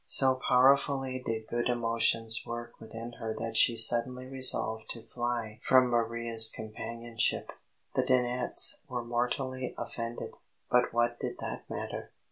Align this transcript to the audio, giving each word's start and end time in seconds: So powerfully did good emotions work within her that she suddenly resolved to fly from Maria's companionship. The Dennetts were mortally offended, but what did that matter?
So 0.07 0.41
powerfully 0.49 1.21
did 1.23 1.45
good 1.47 1.69
emotions 1.69 2.41
work 2.43 2.71
within 2.79 3.11
her 3.19 3.35
that 3.37 3.55
she 3.55 3.77
suddenly 3.77 4.25
resolved 4.25 4.89
to 4.89 5.03
fly 5.05 5.59
from 5.61 5.89
Maria's 5.89 6.49
companionship. 6.49 7.51
The 7.93 8.03
Dennetts 8.07 8.79
were 8.89 9.05
mortally 9.05 9.75
offended, 9.77 10.33
but 10.71 10.91
what 10.91 11.19
did 11.19 11.37
that 11.41 11.69
matter? 11.69 12.09